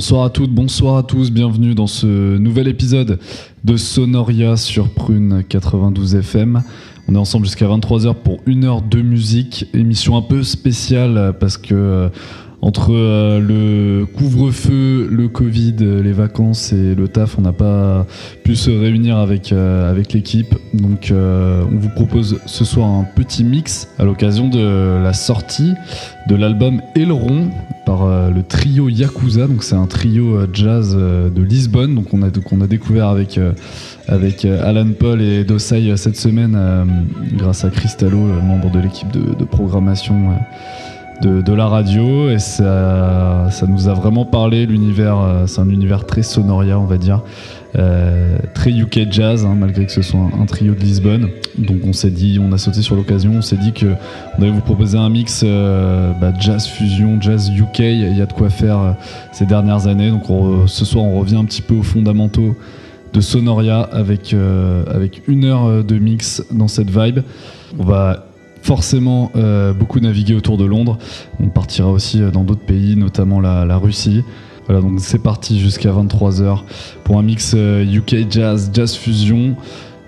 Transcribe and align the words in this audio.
Bonsoir 0.00 0.24
à 0.24 0.30
toutes, 0.30 0.50
bonsoir 0.50 0.96
à 0.96 1.02
tous, 1.02 1.30
bienvenue 1.30 1.74
dans 1.74 1.86
ce 1.86 2.38
nouvel 2.38 2.68
épisode 2.68 3.18
de 3.64 3.76
Sonoria 3.76 4.56
sur 4.56 4.88
Prune 4.88 5.44
92 5.46 6.14
FM. 6.14 6.62
On 7.06 7.14
est 7.14 7.18
ensemble 7.18 7.44
jusqu'à 7.44 7.66
23h 7.66 8.14
pour 8.14 8.38
une 8.46 8.64
heure 8.64 8.80
de 8.80 9.02
musique, 9.02 9.66
émission 9.74 10.16
un 10.16 10.22
peu 10.22 10.42
spéciale 10.42 11.34
parce 11.38 11.58
que 11.58 11.74
euh, 11.74 12.08
entre 12.62 12.92
euh, 12.92 13.40
le 13.40 14.04
couvre-feu, 14.04 15.08
le 15.10 15.28
Covid, 15.28 15.76
euh, 15.80 16.02
les 16.02 16.12
vacances 16.12 16.72
et 16.72 16.94
le 16.94 17.08
taf, 17.08 17.38
on 17.38 17.42
n'a 17.42 17.52
pas 17.52 18.06
pu 18.44 18.54
se 18.54 18.70
réunir 18.70 19.16
avec, 19.16 19.52
euh, 19.52 19.90
avec 19.90 20.12
l'équipe. 20.12 20.54
Donc 20.74 21.10
euh, 21.10 21.64
on 21.72 21.76
vous 21.76 21.88
propose 21.88 22.38
ce 22.44 22.64
soir 22.64 22.88
un 22.88 23.06
petit 23.16 23.44
mix 23.44 23.88
à 23.98 24.04
l'occasion 24.04 24.48
de 24.48 25.02
la 25.02 25.12
sortie 25.14 25.72
de 26.28 26.34
l'album 26.36 26.82
Aileron 26.94 27.48
par 27.86 28.04
euh, 28.04 28.30
le 28.30 28.42
trio 28.42 28.90
Yakuza. 28.90 29.46
Donc 29.46 29.64
c'est 29.64 29.76
un 29.76 29.86
trio 29.86 30.36
euh, 30.36 30.46
jazz 30.52 30.94
de 30.94 31.42
Lisbonne 31.42 31.94
donc 31.94 32.12
on 32.12 32.22
a, 32.22 32.30
qu'on 32.30 32.60
a 32.60 32.66
découvert 32.66 33.08
avec, 33.08 33.40
avec 34.06 34.44
Alan 34.44 34.88
Paul 34.98 35.22
et 35.22 35.44
Dosai 35.44 35.96
cette 35.96 36.16
semaine 36.16 36.58
grâce 37.36 37.64
à 37.64 37.70
Cristallo, 37.70 38.18
membre 38.18 38.70
de 38.70 38.80
l'équipe 38.80 39.10
de, 39.12 39.34
de 39.34 39.44
programmation. 39.44 40.34
De, 41.20 41.40
de 41.40 41.52
la 41.52 41.66
radio 41.66 42.30
et 42.30 42.38
ça, 42.38 43.48
ça 43.50 43.66
nous 43.66 43.88
a 43.88 43.94
vraiment 43.94 44.24
parlé. 44.24 44.66
L'univers 44.66 45.18
euh, 45.20 45.46
c'est 45.46 45.60
un 45.60 45.68
univers 45.68 46.06
très 46.06 46.22
sonoria 46.22 46.78
on 46.78 46.86
va 46.86 46.98
dire. 46.98 47.22
Euh, 47.76 48.38
très 48.52 48.72
UK 48.72 49.12
jazz 49.12 49.44
hein, 49.44 49.54
malgré 49.56 49.86
que 49.86 49.92
ce 49.92 50.02
soit 50.02 50.18
un, 50.18 50.44
trio 50.46 50.74
de 50.74 50.80
Lisbonne. 50.80 51.28
Donc 51.56 51.78
on 51.84 51.92
s'est 51.92 52.10
dit 52.10 52.40
on 52.42 52.52
a 52.52 52.58
sauté 52.58 52.82
sur 52.82 52.96
l'occasion 52.96 53.32
on 53.36 53.42
s'est 53.42 53.56
dit 53.56 53.72
que 53.72 53.94
on 54.36 54.42
allait 54.42 54.50
vous 54.50 54.60
proposer 54.60 54.98
un 54.98 55.08
mix 55.08 55.42
euh, 55.44 56.12
bah, 56.20 56.32
jazz 56.38 56.66
fusion 56.66 57.20
jazz 57.20 57.48
UK 57.48 57.78
il 57.78 58.16
y 58.16 58.20
a 58.20 58.26
de 58.26 58.32
quoi 58.32 58.50
faire 58.50 58.78
euh, 58.78 58.92
ces 59.32 59.46
dernières 59.46 59.86
années. 59.86 60.10
Donc 60.10 60.24
ce 60.66 60.84
soir 60.84 61.04
on 61.04 61.20
revient 61.20 61.36
un 61.36 61.44
petit 61.44 61.62
peu 61.62 61.74
aux 61.74 61.84
fondamentaux 61.84 62.56
de 63.12 63.20
Sonoria 63.20 63.80
avec, 63.80 64.32
euh, 64.34 64.84
avec 64.92 65.22
une 65.28 65.44
heure 65.44 65.84
de 65.84 65.98
mix 65.98 66.44
dans 66.50 66.68
cette 66.68 66.90
vibe. 66.90 67.20
On 67.78 67.84
va 67.84 68.29
forcément 68.62 69.30
euh, 69.36 69.72
beaucoup 69.72 70.00
naviguer 70.00 70.34
autour 70.34 70.56
de 70.56 70.64
Londres. 70.64 70.98
On 71.40 71.48
partira 71.48 71.90
aussi 71.90 72.22
euh, 72.22 72.30
dans 72.30 72.44
d'autres 72.44 72.64
pays, 72.64 72.96
notamment 72.96 73.40
la, 73.40 73.76
Russie. 73.76 74.22
Voilà, 74.66 74.82
donc 74.82 75.00
c'est 75.00 75.22
parti 75.22 75.58
jusqu'à 75.58 75.90
23h 75.90 76.60
pour 77.04 77.18
un 77.18 77.22
mix 77.22 77.54
euh, 77.56 77.84
UK 77.84 78.30
Jazz, 78.30 78.70
Jazz 78.72 78.94
Fusion. 78.94 79.56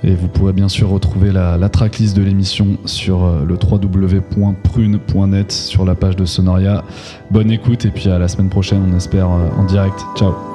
Et 0.04 0.14
vous 0.14 0.28
pourrez 0.28 0.52
bien 0.52 0.69
sûr 0.69 0.88
retrouver 0.88 1.31
la, 1.31 1.56
la 1.56 1.69
tracklist 1.69 2.16
de 2.16 2.22
l'émission 2.22 2.78
sur 2.87 3.25
euh, 3.25 3.44
le 3.46 3.54
www.prune.net 3.54 5.52
sur 5.52 5.84
la 5.84 5.94
page 5.94 6.16
de 6.16 6.25
Sonoria. 6.25 6.84
Bonne 7.31 7.50
écoute 7.50 7.84
et 7.84 7.90
puis 7.90 8.08
à 8.08 8.19
la 8.19 8.28
semaine 8.28 8.48
prochaine, 8.48 8.82
on 8.93 8.96
espère 8.96 9.31
euh, 9.31 9.48
en 9.56 9.64
direct. 9.64 10.05
Ciao. 10.16 10.51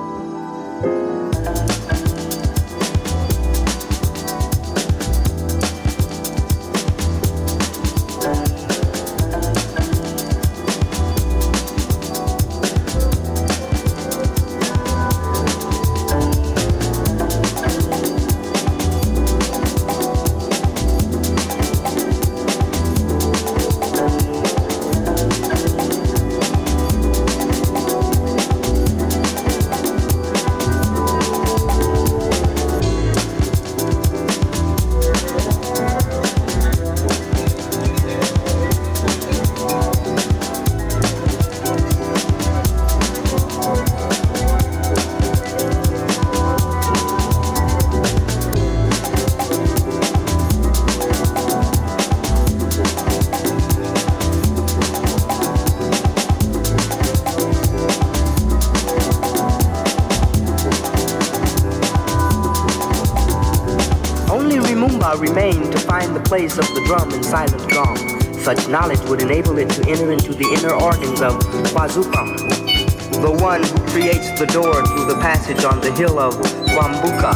Hill 75.97 76.19
of 76.19 76.35
Wambuka. 76.75 77.33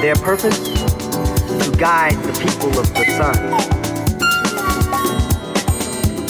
Their 0.00 0.14
purpose? 0.14 0.56
To 0.60 1.76
guide 1.76 2.14
the 2.22 2.32
people 2.38 2.70
of 2.78 2.86
the 2.94 3.04
sun. 3.18 3.34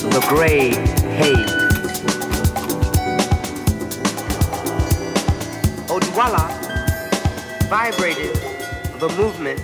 The 0.09 0.25
gray 0.27 0.71
haze. 1.21 1.53
Odwala 5.93 6.49
vibrated 7.69 8.35
the 8.99 9.11
movement 9.19 9.61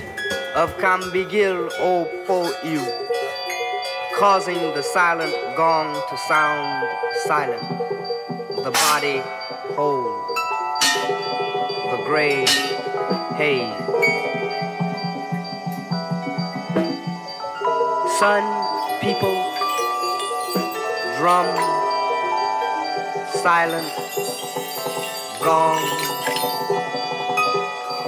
of 0.55 0.77
Kambigil 0.77 1.71
Opo'u, 1.81 2.81
causing 4.19 4.61
the 4.75 4.83
silent 4.83 5.33
gong 5.57 5.95
to 6.11 6.17
sound 6.29 6.87
silent, 7.25 7.63
the 8.57 8.71
body 8.71 9.23
whole, 9.75 10.32
gray 12.05 12.45
haze. 13.37 13.73
Sun, 18.19 18.45
people, 19.01 19.37
drum, 21.19 21.49
silent, 23.43 23.91
gong, 25.43 25.79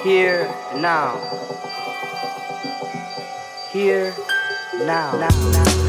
here 0.03 0.49
now 0.77 1.35
here 3.75 4.15
now 4.87 5.11
now. 5.19 5.84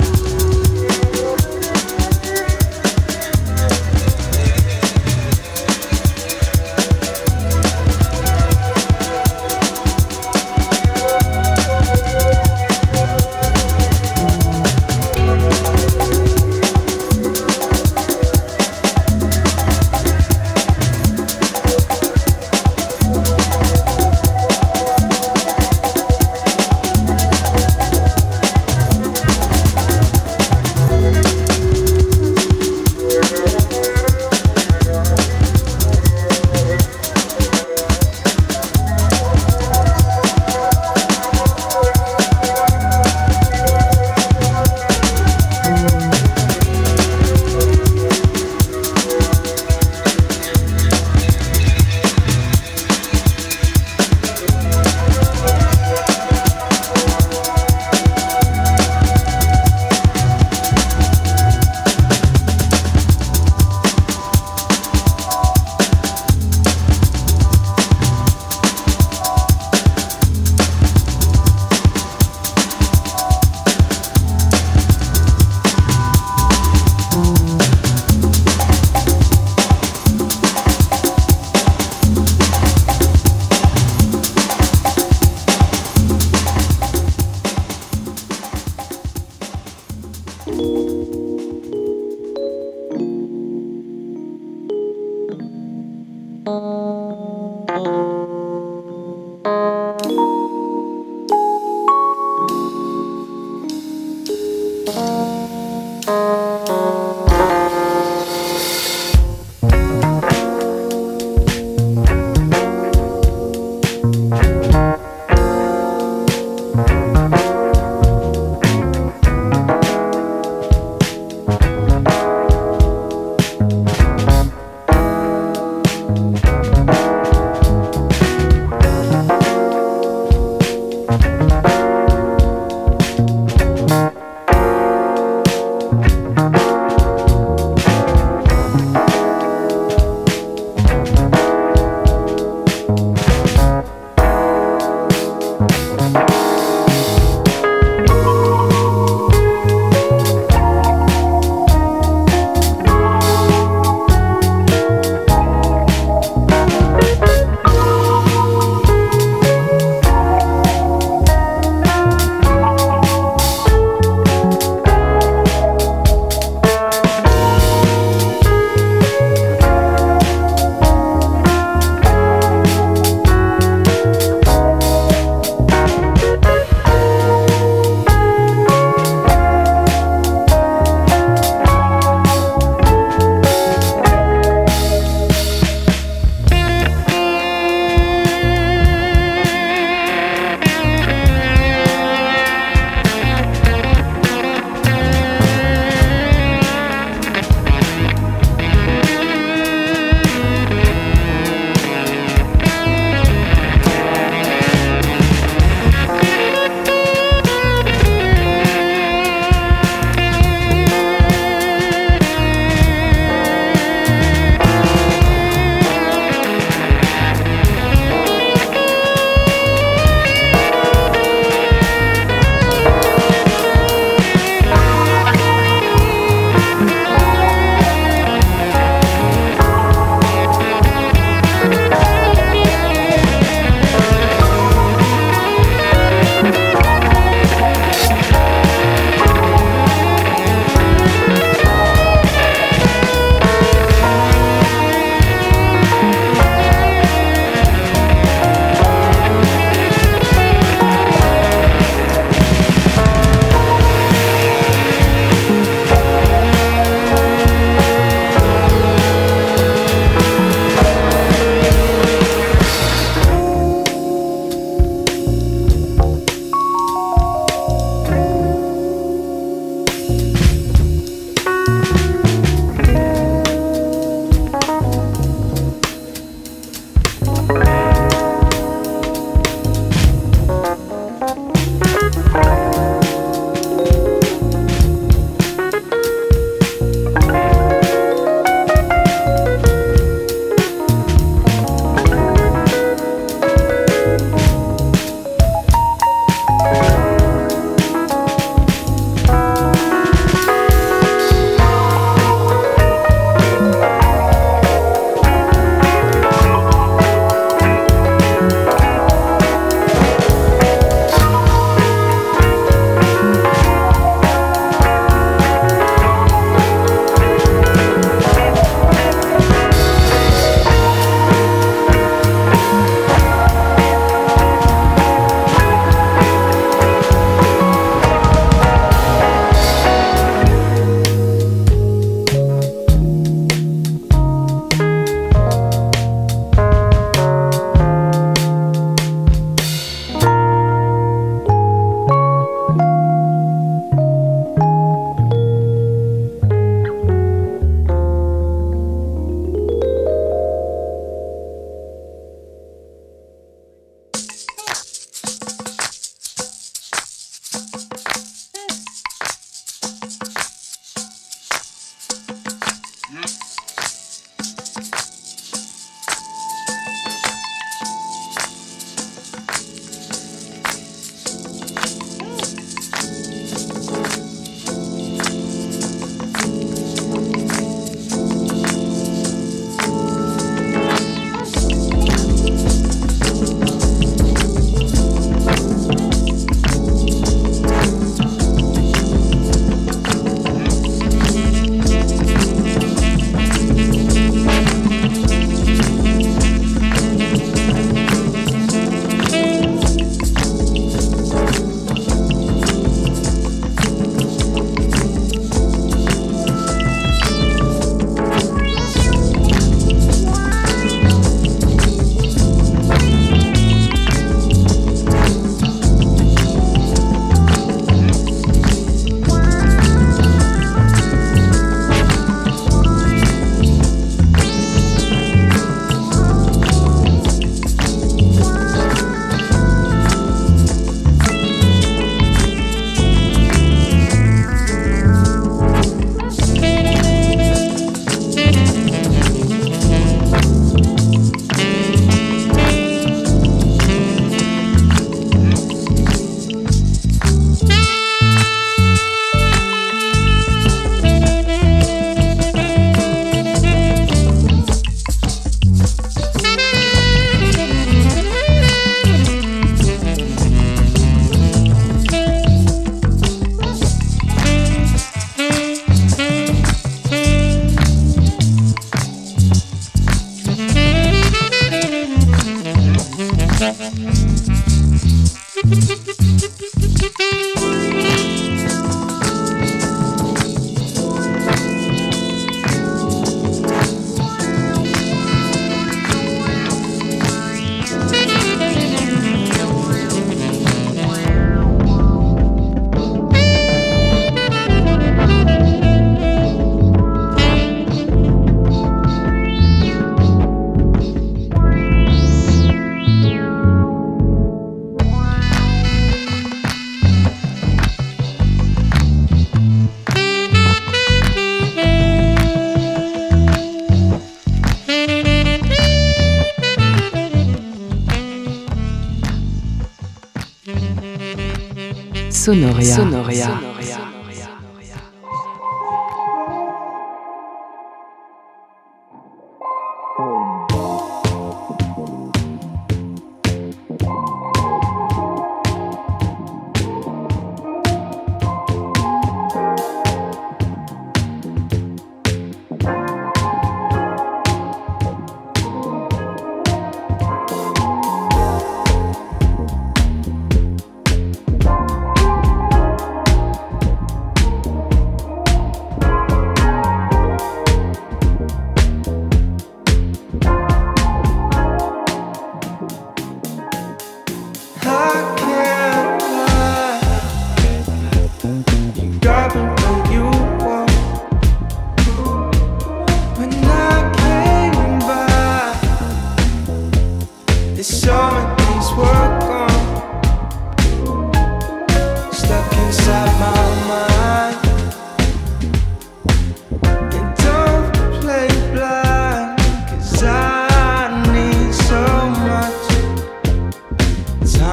Sonoria. 522.45 523.64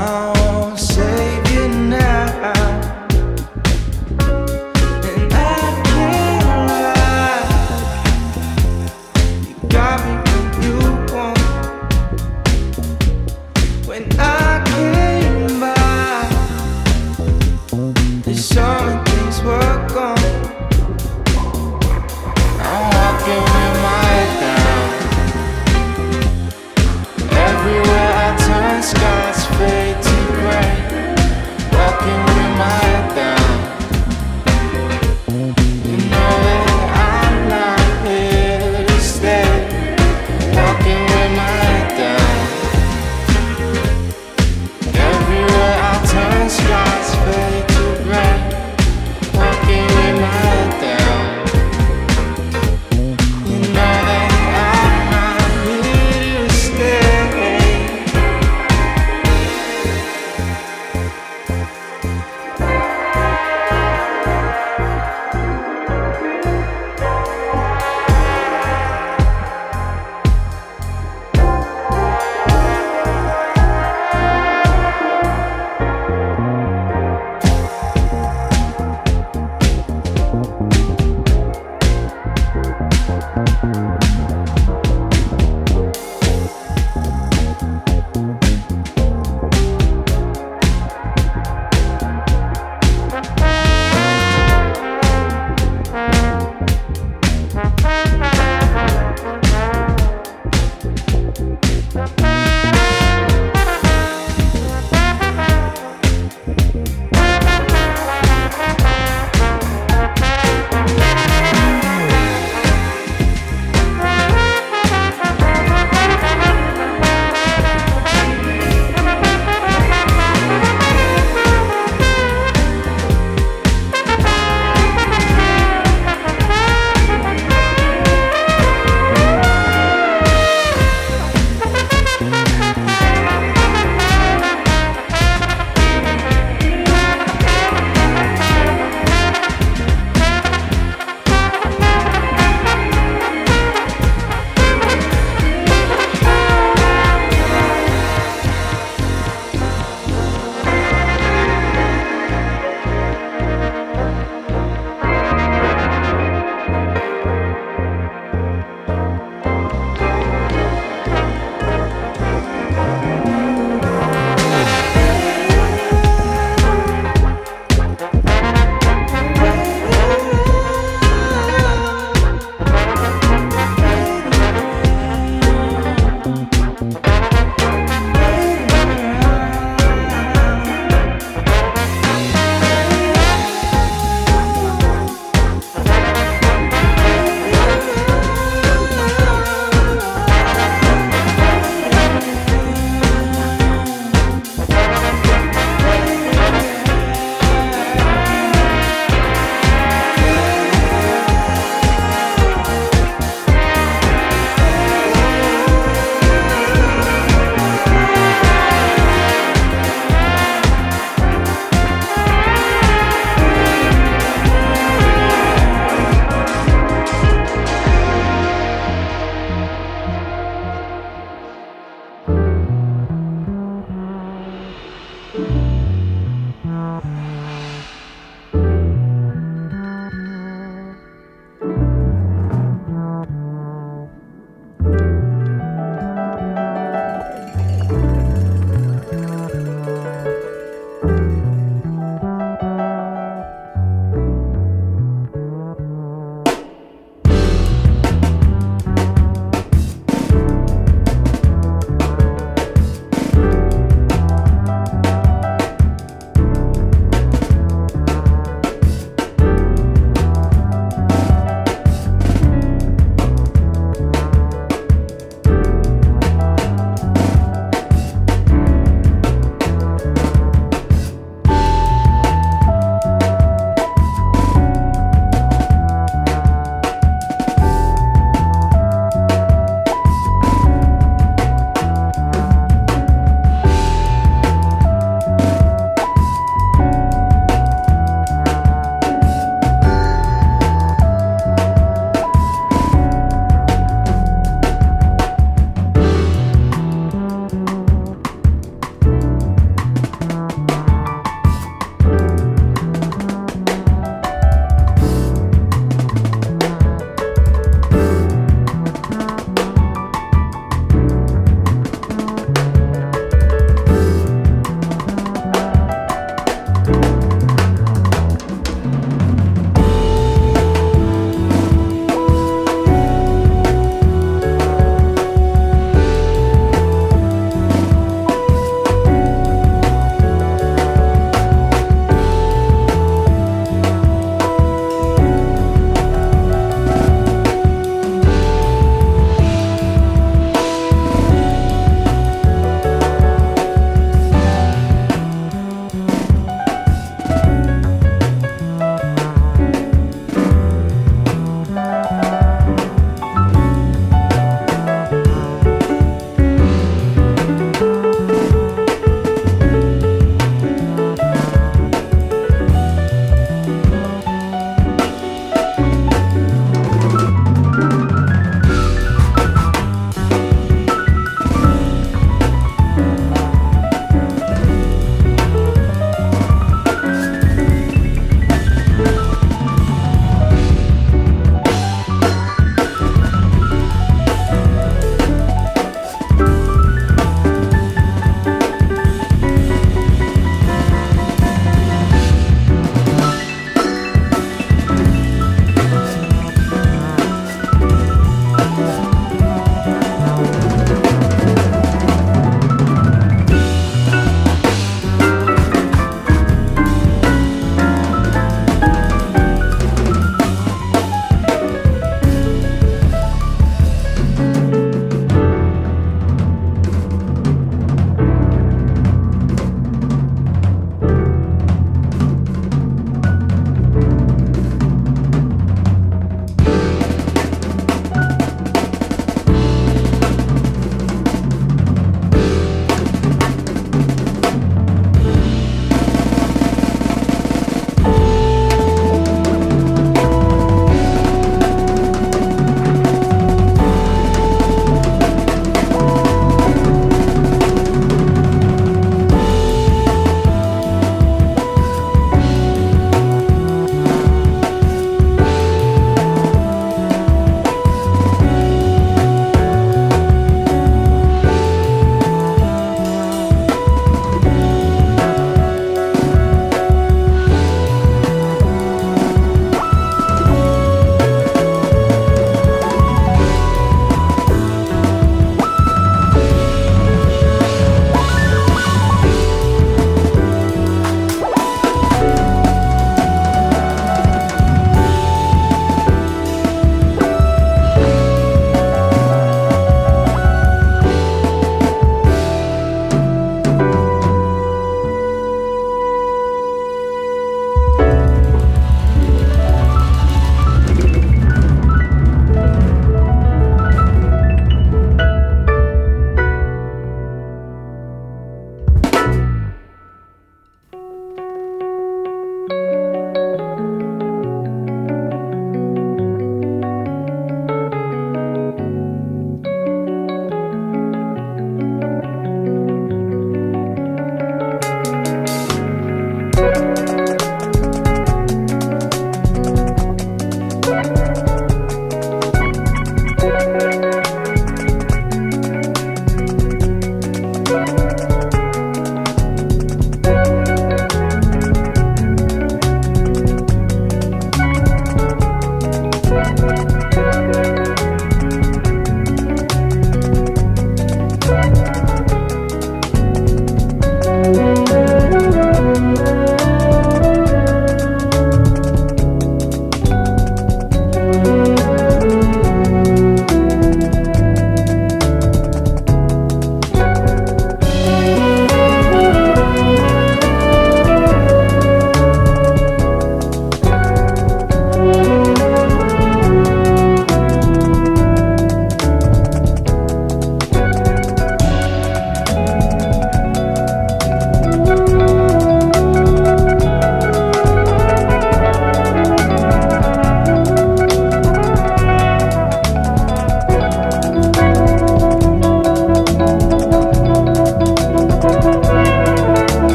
final. 0.00 0.29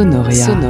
Sonoria. 0.00 0.46
Sonoria. 0.46 0.69